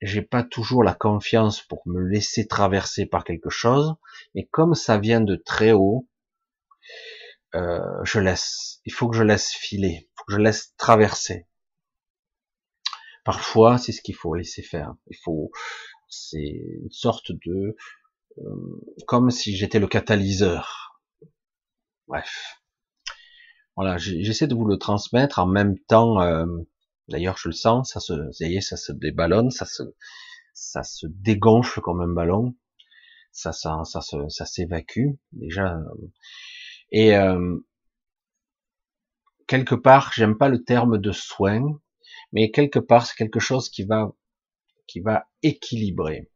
j'ai 0.00 0.22
pas 0.22 0.42
toujours 0.42 0.84
la 0.84 0.94
confiance 0.94 1.62
pour 1.62 1.82
me 1.86 2.00
laisser 2.00 2.46
traverser 2.46 3.06
par 3.06 3.24
quelque 3.24 3.50
chose, 3.50 3.94
mais 4.34 4.46
comme 4.50 4.74
ça 4.74 4.98
vient 4.98 5.20
de 5.20 5.36
très 5.36 5.72
haut, 5.72 6.08
euh, 7.54 7.78
je 8.04 8.18
laisse. 8.18 8.80
Il 8.84 8.92
faut 8.92 9.08
que 9.08 9.16
je 9.16 9.22
laisse 9.22 9.52
filer, 9.52 10.00
il 10.02 10.12
faut 10.16 10.24
que 10.24 10.32
je 10.34 10.38
laisse 10.38 10.74
traverser. 10.76 11.46
Parfois, 13.24 13.78
c'est 13.78 13.92
ce 13.92 14.02
qu'il 14.02 14.16
faut 14.16 14.34
laisser 14.34 14.62
faire. 14.62 14.94
Il 15.08 15.16
faut, 15.22 15.52
c'est 16.08 16.38
une 16.38 16.90
sorte 16.90 17.30
de 17.46 17.76
euh, 18.38 19.04
comme 19.06 19.30
si 19.30 19.56
j'étais 19.56 19.78
le 19.78 19.86
catalyseur. 19.86 21.00
Bref. 22.08 22.61
Voilà, 23.76 23.96
j'essaie 23.98 24.46
de 24.46 24.54
vous 24.54 24.66
le 24.66 24.76
transmettre 24.76 25.38
en 25.38 25.46
même 25.46 25.78
temps. 25.78 26.20
Euh, 26.20 26.46
d'ailleurs, 27.08 27.38
je 27.38 27.48
le 27.48 27.54
sens, 27.54 27.92
ça 27.92 28.00
se, 28.00 28.12
y 28.44 28.56
est, 28.56 28.60
ça 28.60 28.76
se 28.76 28.92
déballonne, 28.92 29.50
ça 29.50 29.64
se, 29.64 29.82
ça 30.52 30.82
se 30.82 31.06
dégonfle 31.08 31.80
comme 31.80 32.00
un 32.00 32.12
ballon, 32.12 32.54
ça, 33.32 33.52
ça, 33.52 33.82
ça, 33.84 34.00
ça 34.00 34.46
s'évacue 34.46 35.08
déjà. 35.32 35.78
Et 36.90 37.16
euh, 37.16 37.56
quelque 39.46 39.74
part, 39.74 40.12
j'aime 40.14 40.36
pas 40.36 40.48
le 40.48 40.62
terme 40.62 40.98
de 40.98 41.12
soin, 41.12 41.80
mais 42.32 42.50
quelque 42.50 42.78
part, 42.78 43.06
c'est 43.06 43.16
quelque 43.16 43.40
chose 43.40 43.68
qui 43.70 43.84
va 43.84 44.12
qui 44.86 45.00
va 45.00 45.26
équilibrer. 45.42 46.30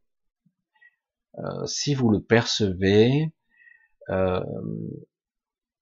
Euh, 1.37 1.65
si 1.67 1.93
vous 1.93 2.09
le 2.09 2.21
percevez, 2.21 3.31
euh, 4.09 4.43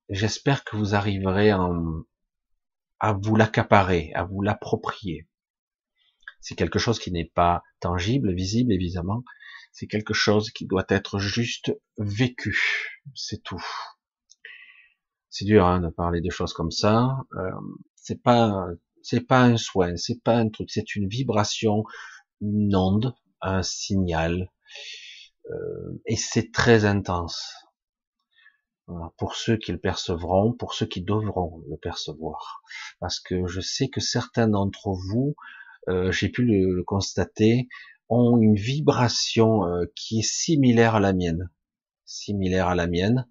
j'espère 0.09 0.63
que 0.63 0.75
vous 0.75 0.95
arriverez 0.95 1.51
à 1.51 3.13
vous 3.13 3.35
l'accaparer, 3.35 4.11
à 4.13 4.23
vous 4.23 4.41
l'approprier. 4.41 5.27
C'est 6.41 6.55
quelque 6.55 6.79
chose 6.79 6.99
qui 6.99 7.11
n'est 7.11 7.31
pas 7.33 7.63
tangible, 7.79 8.33
visible 8.33 8.71
évidemment. 8.73 9.23
C'est 9.71 9.87
quelque 9.87 10.13
chose 10.13 10.51
qui 10.51 10.65
doit 10.65 10.85
être 10.89 11.19
juste 11.19 11.73
vécu. 11.97 13.01
C'est 13.15 13.43
tout. 13.43 13.63
C'est 15.29 15.45
dur 15.45 15.65
hein, 15.65 15.81
de 15.81 15.89
parler 15.89 16.21
de 16.21 16.29
choses 16.29 16.53
comme 16.53 16.71
ça. 16.71 17.17
Euh, 17.33 17.51
c'est 17.95 18.21
pas, 18.21 18.67
c'est 19.01 19.27
pas 19.27 19.43
un 19.43 19.57
soin, 19.57 19.97
c'est 19.97 20.21
pas 20.23 20.37
un 20.37 20.49
truc, 20.49 20.69
c'est 20.71 20.95
une 20.95 21.07
vibration, 21.07 21.83
une 22.41 22.75
onde, 22.75 23.15
un 23.41 23.61
signal, 23.63 24.51
euh, 25.49 26.01
et 26.05 26.15
c'est 26.15 26.51
très 26.51 26.85
intense. 26.85 27.53
Pour 29.17 29.35
ceux 29.35 29.57
qui 29.57 29.71
le 29.71 29.77
percevront, 29.79 30.53
pour 30.53 30.73
ceux 30.73 30.85
qui 30.85 31.01
devront 31.01 31.63
le 31.69 31.77
percevoir, 31.77 32.61
parce 32.99 33.19
que 33.19 33.47
je 33.47 33.61
sais 33.61 33.87
que 33.87 33.99
certains 33.99 34.47
d'entre 34.47 34.89
vous, 34.91 35.35
euh, 35.87 36.11
j'ai 36.11 36.29
pu 36.29 36.43
le, 36.43 36.83
constater, 36.83 37.67
ont 38.09 38.37
une 38.39 38.55
vibration 38.55 39.65
euh, 39.65 39.85
qui 39.95 40.19
est 40.19 40.29
similaire 40.29 40.95
à 40.95 40.99
la 40.99 41.13
mienne, 41.13 41.49
similaire 42.05 42.67
à 42.67 42.75
la 42.75 42.87
mienne, 42.87 43.27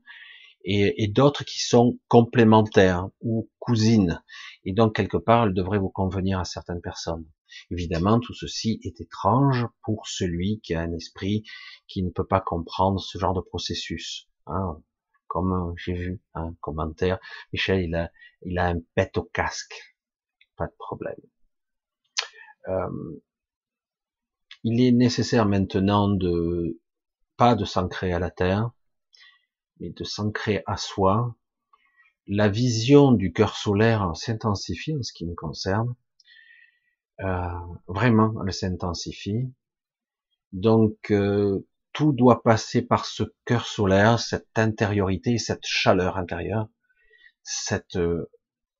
et, 0.64 1.04
et 1.04 1.08
d'autres 1.08 1.44
qui 1.44 1.60
sont 1.60 1.98
complémentaires 2.08 3.08
ou 3.20 3.48
cousines, 3.58 4.22
et 4.64 4.72
donc 4.72 4.96
quelque 4.96 5.18
part, 5.18 5.44
elles 5.44 5.54
devraient 5.54 5.78
vous 5.78 5.90
convenir 5.90 6.40
à 6.40 6.44
certaines 6.44 6.80
personnes. 6.80 7.26
Évidemment, 7.70 8.18
tout 8.18 8.34
ceci 8.34 8.80
est 8.82 9.00
étrange 9.00 9.66
pour 9.84 10.08
celui 10.08 10.60
qui 10.60 10.74
a 10.74 10.80
un 10.80 10.92
esprit 10.92 11.44
qui 11.86 12.02
ne 12.02 12.10
peut 12.10 12.26
pas 12.26 12.40
comprendre 12.40 13.00
ce 13.00 13.18
genre 13.18 13.34
de 13.34 13.40
processus. 13.40 14.28
Hein. 14.46 14.82
Comme 15.34 15.74
j'ai 15.76 15.94
vu 15.94 16.20
un 16.34 16.54
commentaire, 16.60 17.18
Michel, 17.52 17.82
il 17.82 17.94
a, 17.96 18.12
il 18.42 18.56
a 18.56 18.68
un 18.68 18.78
pet 18.94 19.18
au 19.18 19.24
casque. 19.24 19.74
Pas 20.54 20.68
de 20.68 20.74
problème. 20.78 21.18
Euh, 22.68 23.20
il 24.62 24.80
est 24.80 24.92
nécessaire 24.92 25.44
maintenant 25.44 26.06
de 26.06 26.78
pas 27.36 27.56
de 27.56 27.64
s'ancrer 27.64 28.12
à 28.12 28.20
la 28.20 28.30
terre, 28.30 28.70
mais 29.80 29.90
de 29.90 30.04
s'ancrer 30.04 30.62
à 30.66 30.76
soi. 30.76 31.34
La 32.28 32.48
vision 32.48 33.10
du 33.10 33.32
cœur 33.32 33.56
solaire 33.56 34.12
s'intensifie 34.14 34.94
en 34.96 35.02
ce 35.02 35.12
qui 35.12 35.26
me 35.26 35.34
concerne. 35.34 35.96
Euh, 37.22 37.58
vraiment, 37.88 38.32
elle 38.46 38.52
s'intensifie. 38.52 39.52
Donc, 40.52 41.10
euh, 41.10 41.66
tout 41.94 42.12
doit 42.12 42.42
passer 42.42 42.82
par 42.82 43.06
ce 43.06 43.22
cœur 43.46 43.66
solaire, 43.66 44.20
cette 44.20 44.58
intériorité, 44.58 45.38
cette 45.38 45.64
chaleur 45.64 46.18
intérieure, 46.18 46.68
cette, 47.42 47.96
euh, 47.96 48.30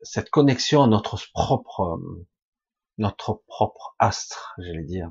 cette 0.02 0.28
connexion 0.28 0.82
à 0.82 0.86
notre 0.86 1.18
propre, 1.32 1.98
notre 2.98 3.42
propre 3.46 3.94
astre, 3.98 4.54
j'allais 4.58 4.84
dire. 4.84 5.10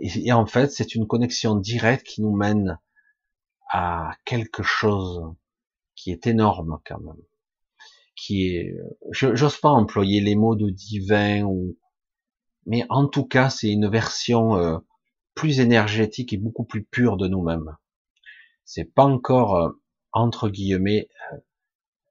Et, 0.00 0.26
et, 0.26 0.32
en 0.32 0.44
fait, 0.44 0.72
c'est 0.72 0.94
une 0.94 1.06
connexion 1.06 1.54
directe 1.54 2.06
qui 2.06 2.22
nous 2.22 2.36
mène 2.36 2.78
à 3.70 4.10
quelque 4.24 4.62
chose 4.62 5.34
qui 5.94 6.10
est 6.10 6.26
énorme 6.26 6.80
quand 6.84 7.00
même 7.00 7.22
qui 8.16 8.48
est, 8.48 8.74
j'ose 9.12 9.58
pas 9.58 9.68
employer 9.68 10.20
les 10.20 10.34
mots 10.34 10.56
de 10.56 10.70
divin 10.70 11.42
ou, 11.42 11.76
mais 12.64 12.84
en 12.88 13.06
tout 13.06 13.26
cas, 13.26 13.50
c'est 13.50 13.70
une 13.70 13.88
version 13.88 14.56
euh, 14.56 14.78
plus 15.36 15.60
énergétique 15.60 16.32
et 16.32 16.38
beaucoup 16.38 16.64
plus 16.64 16.82
pure 16.82 17.16
de 17.16 17.28
nous-mêmes. 17.28 17.76
C'est 18.64 18.92
pas 18.92 19.04
encore 19.04 19.56
euh, 19.56 19.70
entre 20.10 20.48
guillemets 20.48 21.08
euh, 21.32 21.36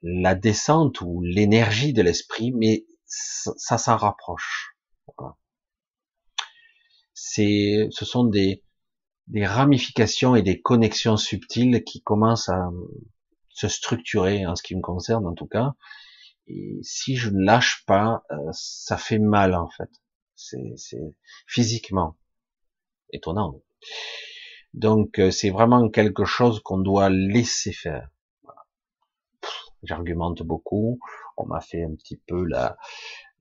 la 0.04 0.36
descente 0.36 1.02
ou 1.02 1.22
l'énergie 1.22 1.92
de 1.92 2.04
l'esprit, 2.04 2.54
mais 2.54 2.86
ça, 3.06 3.78
s'en 3.78 3.98
rapproche. 3.98 4.78
C'est, 7.14 7.88
ce 7.90 8.06
sont 8.06 8.26
des, 8.26 8.64
des 9.28 9.46
ramifications 9.46 10.36
et 10.36 10.44
des 10.44 10.62
connexions 10.62 11.18
subtiles 11.18 11.84
qui 11.84 12.02
commencent 12.02 12.50
à, 12.50 12.70
se 13.50 13.68
structurer 13.70 14.46
en 14.46 14.56
ce 14.56 14.62
qui 14.64 14.76
me 14.76 14.82
concerne 14.82 15.26
en 15.26 15.34
tout 15.34 15.48
cas. 15.48 15.74
Et 16.48 16.78
si 16.84 17.16
je 17.16 17.30
ne 17.30 17.44
lâche 17.44 17.86
pas, 17.88 18.24
euh, 18.30 18.36
ça 18.52 18.98
fait 18.98 19.18
mal 19.18 19.56
en 19.56 19.70
fait. 19.70 19.90
C'est 20.36 21.16
physiquement 21.48 22.18
étonnant. 23.12 23.62
Donc 24.74 25.20
euh, 25.20 25.32
c'est 25.32 25.50
vraiment 25.50 25.90
quelque 25.90 26.26
chose 26.26 26.60
qu'on 26.62 26.80
doit 26.80 27.10
laisser 27.10 27.72
faire. 27.72 28.10
J'argumente 29.84 30.42
beaucoup. 30.44 31.00
On 31.38 31.46
m'a 31.46 31.62
fait 31.62 31.84
un 31.84 31.96
petit 31.96 32.18
peu 32.18 32.44
la, 32.44 32.78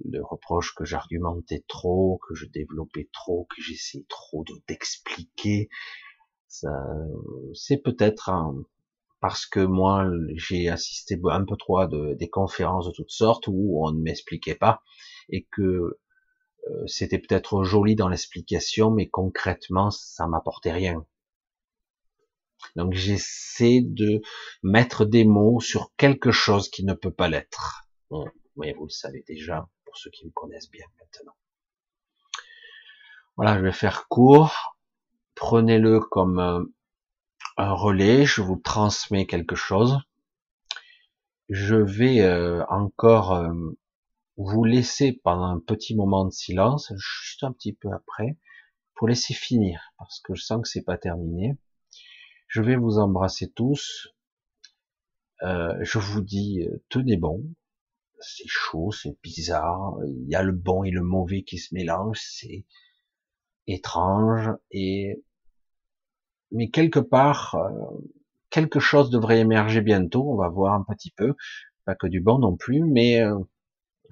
le 0.05 0.23
reproche 0.23 0.75
que 0.75 0.85
j'argumentais 0.85 1.65
trop, 1.69 2.21
que 2.29 2.35
je 2.35 2.47
développais 2.47 3.09
trop, 3.13 3.47
que 3.51 3.63
j'essayais 3.63 4.05
trop 4.09 4.45
d'expliquer. 4.69 5.69
c'est 6.49 7.79
peut-être 7.79 8.31
parce 9.21 9.47
que 9.47 9.61
moi 9.61 10.07
j'ai 10.35 10.69
assisté 10.69 11.19
un 11.31 11.45
peu 11.45 11.57
trop 11.57 11.79
à 11.79 11.89
des 11.89 12.29
conférences 12.29 12.87
de 12.87 12.93
toutes 12.93 13.11
sortes 13.11 13.47
où 13.49 13.81
on 13.83 13.91
ne 13.93 14.03
m'expliquait 14.03 14.55
pas 14.55 14.83
et 15.31 15.47
que 15.51 15.99
euh, 16.69 16.87
c'était 16.87 17.19
peut-être 17.19 17.65
joli 17.65 17.95
dans 17.95 18.09
l'explication, 18.09 18.91
mais 18.91 19.09
concrètement 19.09 19.91
ça 19.91 20.27
m'apportait 20.27 20.73
rien. 20.73 21.07
Donc 22.77 22.95
j'essaie 22.95 23.81
de 23.83 24.23
mettre 24.63 25.05
des 25.05 25.25
mots 25.25 25.61
sur 25.61 25.93
quelque 25.97 26.33
chose 26.33 26.71
qui 26.71 26.85
ne 26.85 26.95
peut 26.95 27.13
pas 27.13 27.29
l'être. 27.29 27.87
mais 28.57 28.73
vous 28.73 28.85
le 28.87 28.91
savez 28.91 29.25
déjà 29.27 29.69
pour 29.85 29.97
ceux 29.97 30.11
qui 30.11 30.27
me 30.27 30.31
connaissent 30.33 30.71
bien 30.71 30.87
maintenant. 30.99 31.35
Voilà, 33.37 33.59
je 33.59 33.65
vais 33.65 33.73
faire 33.73 34.07
court. 34.09 34.77
Prenez-le 35.35 36.01
comme 36.01 36.71
un 37.57 37.73
relais, 37.73 38.25
je 38.25 38.43
vous 38.43 38.57
transmets 38.57 39.27
quelque 39.27 39.57
chose. 39.57 39.99
Je 41.49 41.77
vais 41.77 42.21
euh, 42.23 42.65
encore 42.69 43.33
euh, 43.33 43.53
vous 44.37 44.65
laisser 44.65 45.13
pendant 45.25 45.47
un 45.47 45.61
petit 45.61 45.95
moment 45.95 46.25
de 46.25 46.33
silence, 46.33 46.93
juste 46.97 47.45
un 47.45 47.53
petit 47.53 47.73
peu 47.73 47.91
après, 47.93 48.39
pour 48.95 49.09
laisser 49.09 49.35
finir, 49.35 49.93
parce 49.99 50.21
que 50.21 50.35
je 50.35 50.43
sens 50.43 50.63
que 50.63 50.69
c'est 50.69 50.85
pas 50.85 50.99
terminé. 50.99 51.57
Je 52.49 52.63
vais 52.63 52.77
vous 52.77 52.99
embrasser 52.99 53.51
tous. 53.51 54.09
Euh, 55.43 55.75
je 55.83 55.99
vous 55.99 56.21
dis, 56.21 56.67
tenez 56.89 57.17
bon. 57.17 57.45
C'est 58.21 58.49
chaud, 58.49 58.93
c'est 58.93 59.17
bizarre. 59.23 59.97
Il 60.07 60.29
y 60.29 60.35
a 60.35 60.43
le 60.43 60.53
bon 60.53 60.85
et 60.85 60.91
le 60.91 61.03
mauvais 61.03 61.43
qui 61.43 61.59
se 61.59 61.75
mélangent. 61.75 62.21
C'est 62.23 62.65
étrange 63.67 64.51
et 64.71 65.23
mais 66.55 66.71
quelque 66.71 67.01
part, 67.01 67.57
euh, 67.57 67.99
quelque 68.49 68.81
chose 68.81 69.11
devrait 69.11 69.41
émerger 69.41 69.81
bientôt. 69.81 70.33
On 70.33 70.37
va 70.37 70.49
voir 70.49 70.75
un 70.75 70.85
petit 70.85 71.11
peu, 71.11 71.35
pas 71.85 71.97
que 71.97 72.07
du 72.07 72.21
bon 72.21 72.39
non 72.39 72.57
plus, 72.57 72.83
mais 72.85 73.21
euh, 73.21 73.39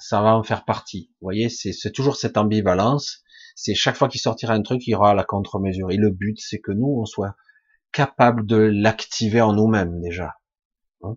ça 0.03 0.21
va 0.21 0.37
en 0.37 0.43
faire 0.43 0.65
partie. 0.65 1.11
Vous 1.21 1.27
voyez, 1.27 1.49
c'est 1.49 1.93
toujours 1.93 2.17
cette 2.17 2.37
ambivalence. 2.37 3.23
C'est 3.55 3.75
chaque 3.75 3.97
fois 3.97 4.09
qu'il 4.09 4.21
sortira 4.21 4.55
un 4.55 4.63
truc, 4.63 4.87
il 4.87 4.91
y 4.91 4.95
aura 4.95 5.15
la 5.15 5.25
contre-mesure. 5.25 5.91
Et 5.91 5.97
le 5.97 6.11
but, 6.11 6.39
c'est 6.41 6.59
que 6.59 6.73
nous, 6.73 6.99
on 7.01 7.05
soit 7.05 7.37
capable 7.93 8.47
de 8.47 8.57
l'activer 8.57 9.41
en 9.41 9.53
nous-mêmes 9.53 10.01
déjà. 10.01 10.35
Hein. 11.03 11.17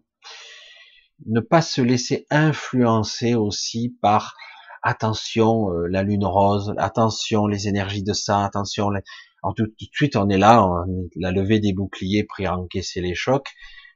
ne 1.26 1.40
pas 1.40 1.62
se 1.62 1.82
laisser 1.82 2.28
influencer 2.30 3.34
aussi 3.34 3.98
par 4.02 4.36
attention 4.84 5.72
euh, 5.72 5.88
la 5.88 6.04
lune 6.04 6.26
rose, 6.26 6.74
attention 6.78 7.48
les 7.48 7.68
énergies 7.68 8.04
de 8.04 8.14
ça, 8.14 8.44
attention 8.46 8.90
les, 8.92 9.02
alors 9.42 9.56
tout, 9.56 9.66
de 9.66 9.74
suite, 9.92 10.16
on 10.16 10.30
est 10.30 10.38
là, 10.38 10.66
on 10.66 10.86
la 11.16 11.32
levée 11.32 11.60
des 11.60 11.74
boucliers, 11.74 12.24
prêt 12.24 12.46
à 12.46 12.58
encaisser 12.58 13.02
les 13.02 13.16
chocs, 13.16 13.50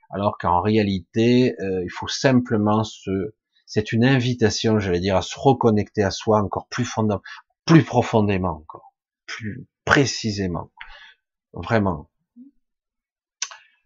alors 0.10 0.38
qu'en 0.40 0.62
réalité, 0.62 1.56
euh, 1.60 1.84
il 1.84 1.92
faut 1.92 2.08
simplement 2.08 2.84
se, 2.84 3.34
c'est 3.70 3.94
une 3.94 4.04
invitation, 4.04 4.80
j'allais 4.80 5.00
dire, 5.00 5.16
à 5.16 5.22
se 5.22 5.40
reconnecter 5.40 6.04
à 6.04 6.12
soi 6.12 6.42
encore 6.42 6.68
plus 6.68 6.84
fondamentalement, 6.84 7.24
plus 7.64 7.84
profondément 7.86 8.58
encore, 8.58 8.94
plus 9.26 9.66
précisément, 9.86 10.72
vraiment. 11.54 12.10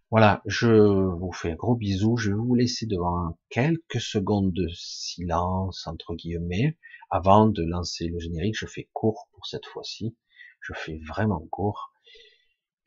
Voilà, 0.09 0.41
je 0.45 0.67
vous 0.67 1.31
fais 1.31 1.51
un 1.51 1.55
gros 1.55 1.75
bisou. 1.75 2.17
Je 2.17 2.29
vais 2.29 2.37
vous 2.37 2.55
laisser 2.55 2.85
devant 2.87 3.37
quelques 3.49 4.01
secondes 4.01 4.53
de 4.53 4.67
silence 4.73 5.85
entre 5.87 6.15
guillemets 6.15 6.77
avant 7.09 7.47
de 7.47 7.63
lancer 7.63 8.07
le 8.07 8.19
générique. 8.19 8.55
Je 8.57 8.67
fais 8.67 8.89
court 8.93 9.27
pour 9.33 9.45
cette 9.45 9.65
fois-ci 9.65 10.15
je 10.63 10.73
fais 10.73 10.99
vraiment 11.07 11.45
court. 11.51 11.93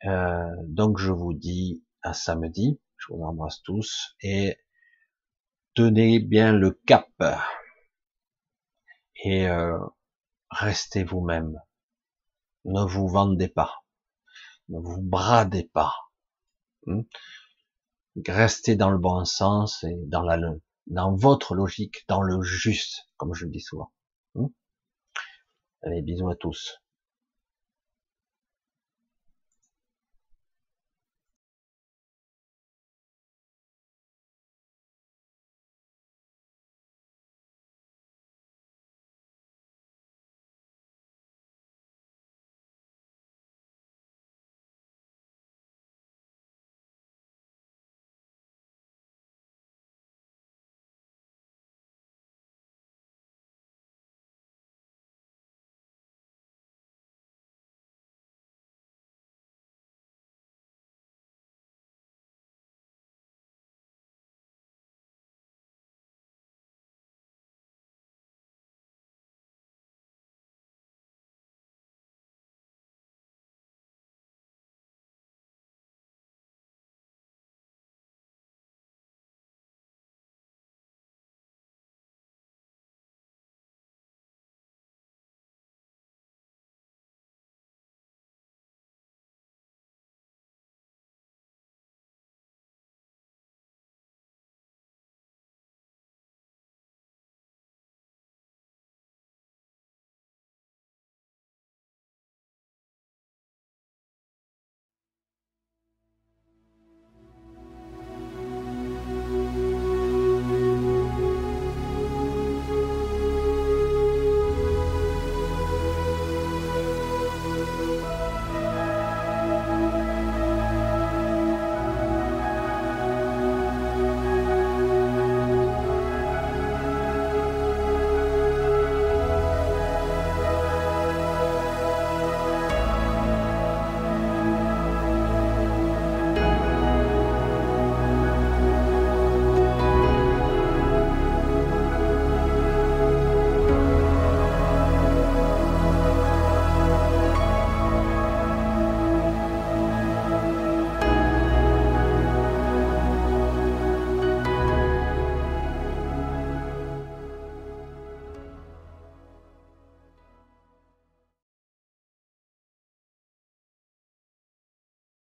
Euh, 0.05 0.45
donc 0.67 0.97
je 0.97 1.11
vous 1.11 1.33
dis 1.33 1.83
à 2.01 2.13
samedi, 2.13 2.79
je 2.97 3.13
vous 3.13 3.21
embrasse 3.23 3.61
tous 3.63 4.15
et 4.21 4.57
tenez 5.77 6.17
bien 6.17 6.53
le 6.53 6.71
cap 6.71 7.07
et 9.23 9.47
euh, 9.47 9.77
restez 10.49 11.03
vous-même. 11.03 11.61
Ne 12.65 12.81
vous 12.81 13.07
vendez 13.07 13.47
pas. 13.47 13.83
Ne 14.69 14.79
vous 14.79 14.99
bradez 15.03 15.69
pas. 15.71 15.93
Hmm? 16.87 17.03
Restez 18.27 18.75
dans 18.75 18.89
le 18.89 18.97
bon 18.97 19.23
sens 19.23 19.83
et 19.83 19.95
dans 20.07 20.23
la, 20.23 20.39
dans 20.87 21.15
votre 21.15 21.53
logique, 21.53 22.05
dans 22.07 22.23
le 22.23 22.41
juste, 22.41 23.07
comme 23.17 23.35
je 23.35 23.45
le 23.45 23.51
dis 23.51 23.61
souvent. 23.61 23.93
Hmm? 24.33 24.47
Allez, 25.83 26.01
bisous 26.01 26.29
à 26.31 26.35
tous. 26.35 26.81